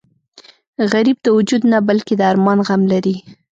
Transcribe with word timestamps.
غریب 0.91 1.17
د 1.23 1.27
وجود 1.37 1.61
نه 1.71 1.79
بلکې 1.87 2.13
د 2.17 2.21
ارمان 2.31 2.59
غم 2.67 2.81
لري 2.93 3.15